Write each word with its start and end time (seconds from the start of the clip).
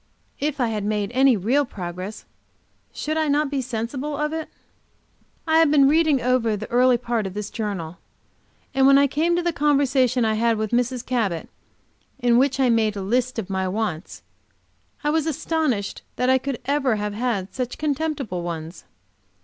If 0.39 0.59
I 0.59 0.69
had 0.69 0.83
made 0.83 1.11
any 1.13 1.37
real 1.37 1.63
progress, 1.63 2.25
should 2.91 3.17
I 3.17 3.27
not 3.27 3.51
be 3.51 3.61
sensible 3.61 4.17
of 4.17 4.33
it? 4.33 4.49
I 5.45 5.59
have 5.59 5.69
been 5.69 5.87
reading 5.87 6.19
over 6.23 6.57
the 6.57 6.67
early 6.71 6.97
part 6.97 7.27
of 7.27 7.35
this 7.35 7.51
journal, 7.51 7.99
and 8.73 8.87
when 8.87 8.97
I 8.97 9.05
came 9.05 9.35
to 9.35 9.43
the 9.43 9.53
conversation 9.53 10.25
I 10.25 10.33
had 10.33 10.57
with 10.57 10.71
Mrs. 10.71 11.05
Cabot, 11.05 11.49
in 12.17 12.39
which 12.39 12.59
I 12.59 12.67
made 12.67 12.95
a 12.95 13.03
list 13.03 13.37
of 13.37 13.47
my 13.47 13.67
wants, 13.67 14.23
I 15.03 15.11
was 15.11 15.27
astonished 15.27 16.01
that 16.15 16.31
I 16.31 16.39
could 16.39 16.57
ever 16.65 16.95
have 16.95 17.13
had 17.13 17.53
such 17.53 17.77
contemptible 17.77 18.41
ones. 18.41 18.85